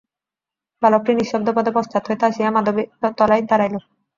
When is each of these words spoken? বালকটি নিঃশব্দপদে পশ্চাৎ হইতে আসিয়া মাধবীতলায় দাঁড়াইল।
বালকটি 0.81 1.11
নিঃশব্দপদে 1.15 1.71
পশ্চাৎ 1.77 2.03
হইতে 2.09 2.23
আসিয়া 2.29 2.49
মাধবীতলায় 2.51 3.43
দাঁড়াইল। 3.49 3.75